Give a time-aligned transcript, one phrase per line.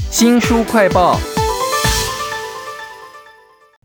[0.00, 1.18] 新书快报：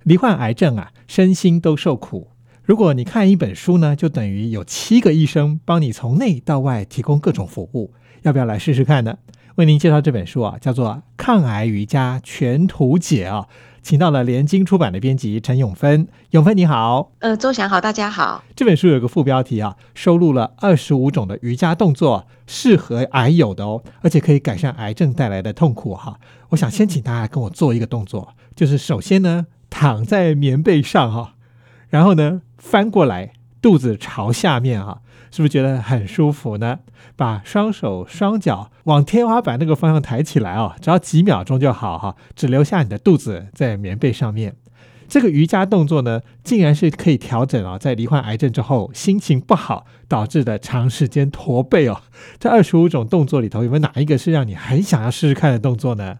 [0.03, 2.29] 罹患癌症啊，身心都受苦。
[2.63, 7.93] 如果你看一本书呢，就等于有七个医生帮你从内到外提供各种服务。
[8.21, 9.17] 要不要来试试看呢？
[9.57, 13.47] 为您介绍这本书啊，叫做《抗癌瑜伽全图解》啊，
[13.81, 16.07] 请到了联经出版的编辑陈永芬。
[16.29, 18.43] 永芬你好，呃，周翔好，大家好。
[18.55, 26.19] 这本书有个副标题啊，收录了二十五种的瑜伽动作，适合癌友的哦，而且可以改善癌症带来的痛苦哈。
[26.49, 31.33] 我想先请大家跟我做一个动作，就是首先呢，躺在棉被上哈，
[31.89, 33.31] 然后呢，翻过来，
[33.67, 35.01] 肚子朝下面哈。
[35.29, 36.79] 是不是觉得很舒服呢？
[37.17, 44.55] 把双手双脚往天花板那个方向抬起来哦，只要几秒钟就好哈，只留下你的肚子在棉被上面。
[45.09, 52.01] 这个瑜伽动作呢，竟然是可以调整啊，在罹患癌症之后心情不好导致的长时间驼背哦。
[52.39, 56.19] 这二十五种动作里头，有没有哪一个是让你很想要试试看的动作呢？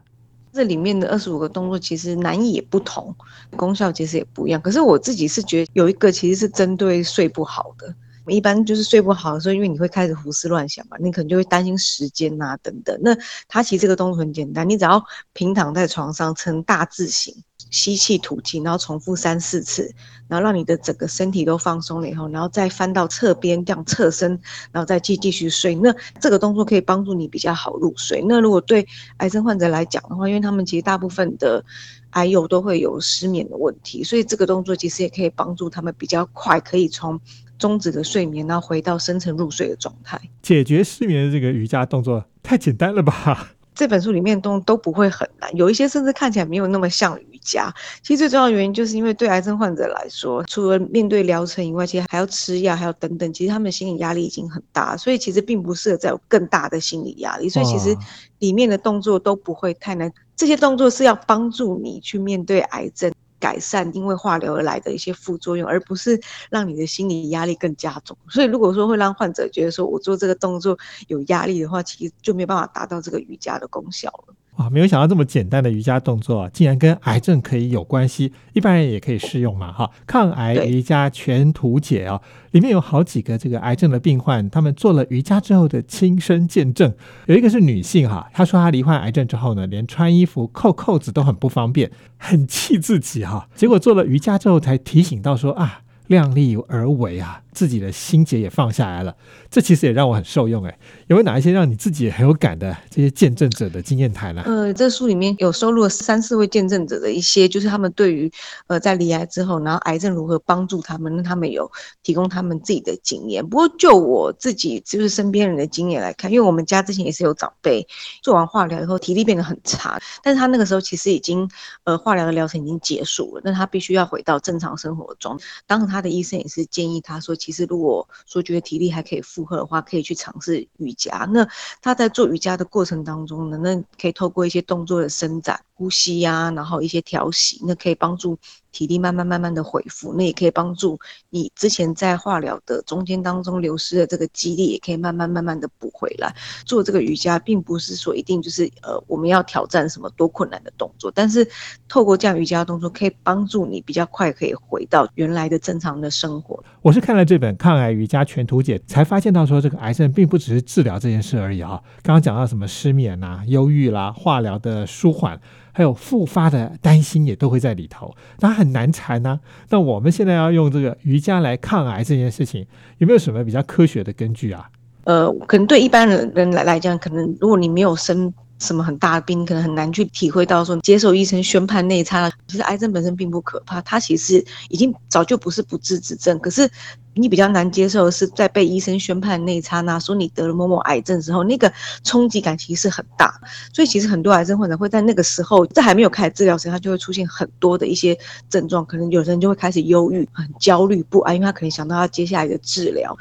[0.58, 3.16] 这里面的二十五个动作其实难易也不同，
[3.56, 4.60] 功效其实也不一样。
[4.60, 7.94] 可是我自己是觉得有一个其实是针对睡不好的。
[8.30, 13.00] 一般就是睡不好的时候，因为你会开始胡思乱想嘛，你可能就会担心时间啊等等。
[13.02, 13.16] 那
[13.48, 15.02] 它其实这个动作很简单，你只要
[15.32, 17.34] 平躺在床上呈大字形，
[17.70, 19.94] 吸气吐气，然后重复三四次，
[20.28, 24.30] 然后让你的整个身体都放松了以后，然后再翻到侧边这样侧身，
[24.72, 25.76] 然后再继继续睡。
[25.76, 28.24] 那这个动作可以帮助你比较好入睡。
[28.28, 31.64] 那如果对癌症患者来讲的话，因为他们其实大部分的
[32.12, 37.20] 癌友都会有失眠的问题，所以这个动作其实也可以帮助他们比较快可以从。
[37.60, 40.22] 终止的睡眠，然后回到深层入睡的状态。
[40.44, 43.54] 解决失眠的这个瑜伽动作太简单了吧？
[43.78, 47.72] 这本书里面都都不会很难，有一些甚至看起来没有那么像瑜伽。
[48.02, 53.32] 其实最重要的原因就是因为对癌症患者来说，除了面对疗程以外，其实还要吃药，还要等等。
[53.32, 57.48] 其实他们心理压力已经很大，所以其实并不适合再有更大的心理压力。
[57.48, 57.96] 所以其实
[58.40, 60.12] 里面的动作都不会太难。
[60.36, 63.14] 这些动作是要帮助你去面对癌症。
[63.40, 68.18] 改善因为化疗而来的一些副作用，而不是让你的心理压力更加重。
[68.30, 74.36] 所以，如果说会让患者觉得说我做这个动作有压力的话，其实就没有办法达到这个瑜伽的功效了。
[74.58, 79.72] 哇，没有想到这么简单的瑜伽动作，竟然跟癌症可以有关系，一般人也可以适用嘛？
[79.72, 82.20] 哈，抗癌瑜伽全图解啊，
[82.52, 86.92] 里面有好几个这个癌症的病患，他们做了瑜伽之后的亲身见证。
[87.28, 93.48] 有一个是女性哈，她说她罹患癌症之后呢，连穿衣服扣扣子都很不方便，很气自己哈。
[93.56, 95.82] 结果做了瑜伽之后，才提醒到说啊。
[96.08, 99.16] 量力而为啊，自己的心结也放下来了，
[99.50, 100.80] 这其实也让我很受用哎。
[101.08, 104.44] 有没有哪一些让你自己也很有感的这些见证者的经验谈呢？
[104.46, 108.32] 呃，这书里面有收录了三四位见证者的一些，就是他们对于
[108.68, 111.68] 呃在离癌之后，然后癌症如何帮助他们，那他们有
[112.04, 113.44] 提供他们自己的经验。
[113.44, 117.88] 不过就我自己就是身边人的经验来看，因为我们家之前也是有长辈
[118.22, 121.50] 做完化疗以后体力变得很差，但是他那个时候其实已经
[121.86, 125.88] 呃化疗的疗程已经结束了，那他必须要回到正常生活中，当时。
[125.88, 131.26] 他的医生也是建议他说，其实如果说觉得体力还可以负荷的话，可以去尝试瑜伽。
[131.32, 131.48] 那
[131.82, 135.58] 他在做瑜伽的过程当中呢，那可以透过一些动作的伸展。
[135.76, 138.38] 呼吸呀，然后一些调息，那可以帮助
[138.72, 146.34] 体力慢慢慢慢的恢复，那也可以帮助你之前在化疗的中间当中流失的这个肌力，也可以慢慢慢慢的补回来。
[146.66, 151.48] 做这个瑜伽，并不是说一定就是呃我们要挑战什么多困难的动作，但是
[151.88, 156.64] 透过这样瑜伽动作，可以帮助你比较快可以回到原来的正常的生活。
[156.82, 161.82] 我是看了这本《抗癌瑜伽全图解》，才发现到说这个癌症并不只是治疗这件事而已啊。
[162.02, 165.40] 刚刚讲到什么失眠啦、忧郁啦、化疗的舒缓。
[165.78, 169.40] 还有复发的担心也都会在里头，那很难缠呢。
[169.70, 172.66] 那我们现在要用这个瑜伽来抗癌这件事情，
[172.98, 174.68] 有没有什么比较科学的根据啊？
[175.04, 178.34] 呃，可能对一般人人来来讲，可能如果你没有生。
[178.60, 186.40] 什么很大的病，可能很难去体会到说接受医生宣判那一刹那，其实癌症本身并不可怕，它其实已经早就不是不治之症。
[186.40, 186.70] 可是
[187.14, 191.72] 你比较难接受的是，在被医生宣判那一刹那，说你得了某某癌症之后，那个
[192.04, 193.34] 冲击感其实是很大。
[193.74, 198.18] 所以其实很多癌症患者会在那个时候，在还没有开始治疗时，他就会出现很多的一些
[198.50, 203.18] 症状，可能有人就会开始忧郁、很焦虑不安，因为他可能想到他接下来的治疗。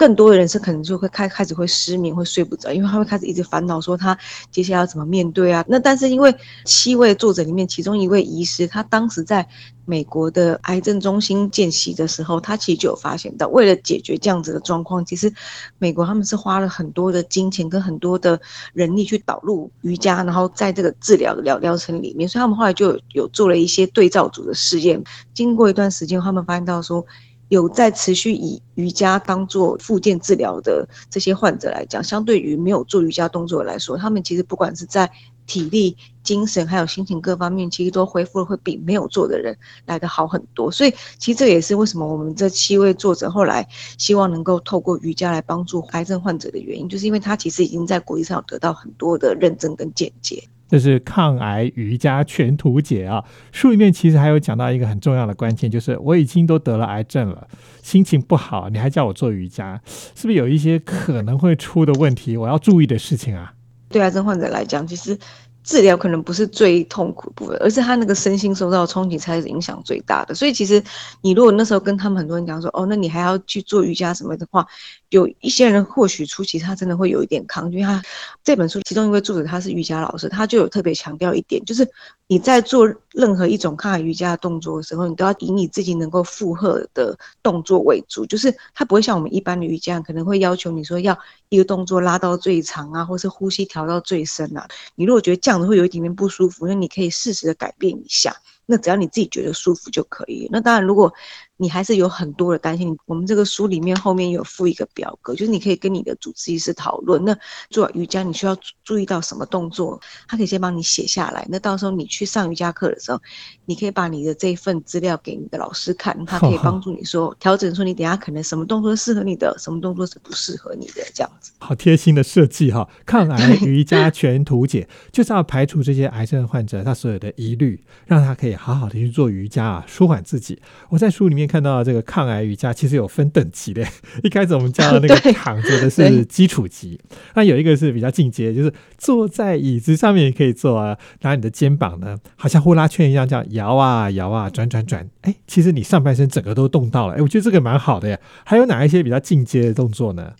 [0.00, 4.16] 更多的人是可能就会开开始会失眠，会睡不着，因为他会开始一直烦恼说他
[4.50, 5.62] 接下来要怎么面对啊？
[5.68, 9.46] 那但是因为七位作者里面，其中一位医师，他当时在
[9.84, 15.30] 美国的癌症中心见习的时候，他其实就有发现到，为了解决这样子的状况，其实
[15.76, 18.40] 美国他们是花了很多的金钱跟很多的
[18.72, 25.04] 人力去导入瑜伽，然后在这个治疗疗疗程里面，所以他们后来就有有做了一些对照组的试验，
[25.34, 27.04] 经过一段时间，他们发现到说。
[27.50, 35.10] 有在持续以瑜伽当做复健治疗的这些患者来讲，相对于没有做瑜伽动作来说，他们其实不管是在
[35.46, 40.70] 体力、精神还有心情各方面，其实都恢复了，会比没有做的人来得好很多。
[40.70, 43.68] 所以，其实这也是为什么我们这七位作者后来
[43.98, 50.48] 希望能够透过瑜伽来帮助癌症患者的原因，就是因为他其实已经在国际上得到很多的认证跟见解。
[50.70, 53.24] 这是抗癌瑜伽全图解啊！
[53.50, 57.48] 书里面其实还有讲到一个很重要的关键，就是我已经都得了癌症了，
[57.82, 59.80] 心情不好，你还叫我做瑜伽，
[60.14, 63.52] 是不是有一些可能会出的问题，我要注意的事情啊？
[63.88, 65.18] 对癌症患者来讲，其实
[65.64, 70.32] 治疗可能不是最痛苦的部分，而是他那个身心受到冲击才是影响最大的。
[70.32, 70.80] 所以，其实
[71.20, 74.64] 你如果那时候跟他们很多人讲说，哦，那你还要去做瑜伽什么的话，
[75.10, 77.82] 有一些人或许初期他真的会有一点抗拒。
[77.82, 78.02] 他
[78.42, 81.88] 这本书其中一位作者他是瑜伽老师，他就有特别强调一点，就是
[82.28, 91.18] 你在做任何一种抗癌瑜伽的动作的时候，你都要以你自己能够负荷的动作为主，就是他不会像我们一般的瑜伽可能会要求你说要
[91.48, 94.66] 一个动作拉到最长啊，或是呼吸调到最深啊。
[94.94, 98.36] 你如果觉得这样子会有一点点不舒服，那你可以适时的改变一下。
[98.70, 100.48] 那只要你自己觉得舒服就可以。
[100.52, 101.12] 那当然，如果
[101.56, 107.22] 你还是有很多的担心，我们这个书里面后面有附一个表格，就是你可以跟你的主治医师讨论。
[107.22, 107.36] 那
[107.68, 111.46] 做瑜伽你需要注意到什么动作，他可以先帮你写下来。
[111.50, 113.20] 那到时候你去上瑜伽课的时候，
[113.66, 121.52] 你可以把你的这一份资料给你的老师看，他可以帮助你说调整，说你等下可能什么动作适合你的，什么动作是不适合你的，这样子。
[121.58, 122.88] 好贴心的设计哈！
[123.04, 130.58] 抗癌瑜伽全图解就是要排除这些癌症患者他所有的疑虑，让他可以好好的去做瑜伽啊，舒缓自己。
[130.90, 131.40] 我在书里面。
[131.50, 133.84] 看到这个抗癌瑜伽其实有分等级的，
[134.22, 137.00] 一开始我们教的那个 躺着的是基础级，
[137.34, 148.18] 那有一个是比较进阶，就是坐在椅子上面也可以做啊，拿你的肩膀呢，好像呼啦圈一样这样摇啊摇啊转转转，哎，其实你上半身整个都动到了，哎，我觉得这个蛮好的呀。
[148.44, 150.34] 还有哪一些比较进阶的动作呢？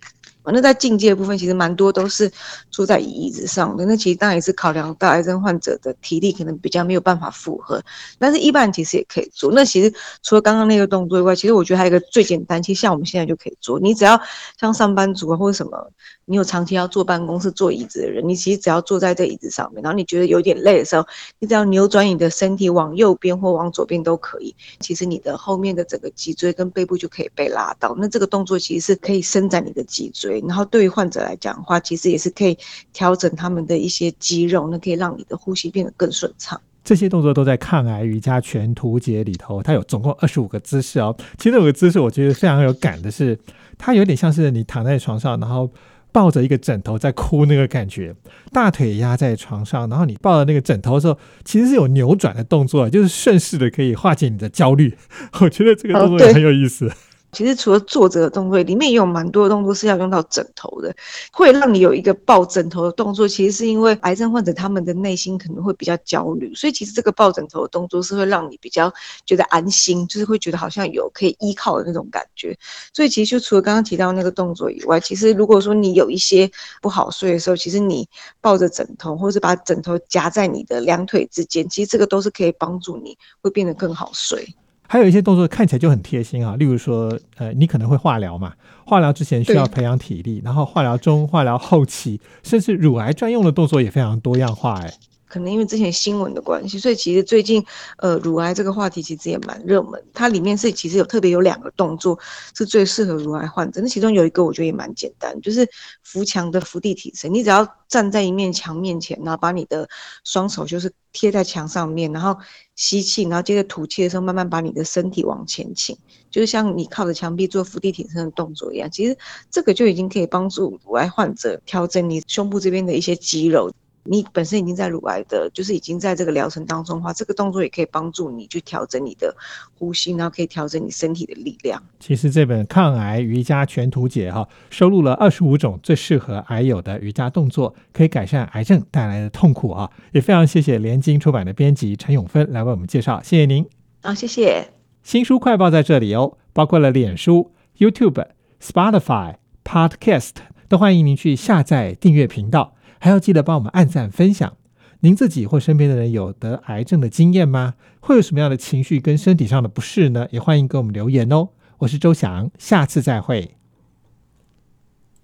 [0.45, 2.31] 那在境界部分，其实蛮多都是
[2.71, 3.85] 坐在椅子上的。
[3.87, 7.83] 那其实当然也是考量到癌症患者的体力可能比较没有办法负荷，
[8.19, 9.53] 但是一般人其实也可以做。
[9.53, 9.93] 那其实
[10.23, 13.79] 除了刚刚那个动作以外，其实我觉得还有一个最简单，其实像我们现在就可以做。
[13.79, 14.21] 你只要
[14.59, 15.93] 像上班族啊或者什么，
[16.25, 21.07] 你有长期要坐办公室坐椅子的人，你其实只要坐在这椅子上面，然后你觉得有点累的时候，
[21.39, 24.55] 你只要扭转你的身体往右边或往左边都可以。
[24.81, 27.95] 其实你的后面的整个脊椎跟背部就可以被拉到。
[27.99, 30.30] 那这个动作其实是可以伸展你的脊椎。
[30.47, 32.57] 然后对于患者来讲的话，其实也是可以
[32.93, 36.61] 调整他们的一些肌肉，那可以让你的呼吸变得更顺畅。
[36.83, 41.15] 这些动作都在抗癌瑜伽全图解里头，它有总共二十五个姿势哦。
[41.39, 43.39] 其中有个姿势我觉得非常有感的是，
[43.77, 45.71] 它有点像是你躺在床上，然后
[46.11, 48.15] 抱着一个枕头在哭那个感觉，
[48.51, 54.97] 大腿压在床上，然后你抱着那个枕头的时候，其实是有扭转的动作，就是顺势的可以化解你的焦虑。
[55.43, 56.91] 我觉得这个动作也很有意思。
[57.33, 60.95] 其实除了坐着的动作，里面也有蛮多的动作是要用到枕头的，
[61.33, 63.27] 会让你有一个抱枕头的动作。
[63.29, 68.93] 其实是因为癌症患者他们的内心可能会比较焦虑，所以其实这个抱枕头的动作是会让你比较
[69.25, 72.57] 觉得安心，就是会觉得好像有可以依靠的那种感觉。
[72.93, 76.51] 所以其实就除了刚刚提到那个动作以外，其实如果说你有一些
[76.83, 78.09] 不好睡的时候，其实你
[78.41, 84.55] 抱着枕头，或是把枕头夹在你的两腿之间，其实这个都是可以帮助你会变得更好睡。
[84.93, 88.55] 还有一些动作看起来就很贴心啊，例如说，呃，你可能会化疗嘛，
[88.85, 94.93] 化疗之前需要培养体力，然后化疗中、化疗后期，甚至乳癌专用的动作也非常多样化，哎。
[95.31, 97.65] 可能因为之前新闻的关系，所以其实最近，
[97.99, 100.03] 呃，乳癌这个话题其实也蛮热门。
[100.13, 102.19] 它里面是其实有特别有两个动作
[102.55, 103.81] 是最适合乳癌患者。
[103.81, 105.67] 那其中有一个我觉得也蛮简单，就是
[106.03, 107.33] 扶墙的扶地挺身。
[107.33, 109.89] 你只要站在一面墙面前，然后把你的
[110.25, 112.37] 双手就是贴在墙上面，然后
[112.75, 115.97] 吸气，然后接着吐气的时候，慢慢把你的身体往前倾，
[116.31, 118.91] 就是像你靠着墙壁做伏地挺身的动作一样。
[118.91, 119.17] 其实
[119.49, 123.73] 这个就已经可以帮助乳癌患者调整你胸部这边的一些肌肉。
[124.05, 129.35] 你本身已经在乳癌的，就是已经在这个疗程当中的话，这个动作也可以帮助你去调整你的
[129.79, 131.83] 呼吸，然后可以调整你身体的力量。
[131.99, 139.91] 其实这本抗癌瑜伽全图解哈，收录了二十五种最适合癌友的瑜伽动作，可以改善癌症带来的痛苦啊！
[140.13, 143.67] 也非常谢谢联经出版的编辑陈永芬来为我们介绍，谢谢您。
[144.03, 144.69] 好，谢谢。
[145.03, 148.27] 新书快报在这里哦，包括了脸书、YouTube、
[148.63, 150.33] Spotify、Podcast，
[150.69, 152.75] 都欢迎您去下载订阅频道。
[153.01, 154.57] 还要记得帮我们按赞分享。
[155.01, 157.75] 您自己或身边的人有得癌症的经验吗？
[158.01, 160.29] 会有什么样的情绪跟身体上的不适呢？
[160.31, 161.49] 也欢迎给我们留言哦。
[161.79, 163.60] 我是周翔，下次再会。